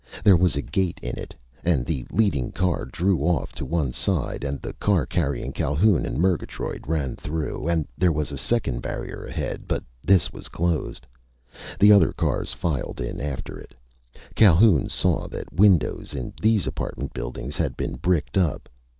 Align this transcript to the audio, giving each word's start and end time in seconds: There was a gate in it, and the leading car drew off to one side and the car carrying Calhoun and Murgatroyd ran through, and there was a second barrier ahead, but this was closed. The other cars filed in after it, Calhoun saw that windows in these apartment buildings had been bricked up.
There 0.23 0.35
was 0.35 0.55
a 0.55 0.63
gate 0.63 0.97
in 1.03 1.15
it, 1.15 1.35
and 1.63 1.85
the 1.85 2.07
leading 2.09 2.51
car 2.51 2.85
drew 2.85 3.19
off 3.19 3.51
to 3.53 3.63
one 3.63 3.91
side 3.93 4.43
and 4.43 4.59
the 4.59 4.73
car 4.73 5.05
carrying 5.05 5.53
Calhoun 5.53 6.07
and 6.07 6.17
Murgatroyd 6.17 6.87
ran 6.87 7.15
through, 7.15 7.67
and 7.67 7.87
there 7.99 8.11
was 8.11 8.31
a 8.31 8.35
second 8.39 8.81
barrier 8.81 9.25
ahead, 9.25 9.67
but 9.67 9.83
this 10.03 10.33
was 10.33 10.47
closed. 10.49 11.05
The 11.79 11.91
other 11.91 12.13
cars 12.13 12.51
filed 12.51 12.99
in 12.99 13.21
after 13.21 13.59
it, 13.59 13.75
Calhoun 14.33 14.89
saw 14.89 15.27
that 15.27 15.53
windows 15.53 16.15
in 16.15 16.33
these 16.41 16.65
apartment 16.65 17.13
buildings 17.13 17.55
had 17.55 17.77
been 17.77 17.97
bricked 17.97 18.37
up. 18.39 18.69